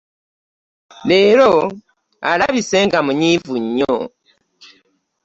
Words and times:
Leero 1.07 1.53
alabise 2.31 2.77
nga 2.87 2.99
munyiivu 3.05 3.55
nnyo. 3.63 3.95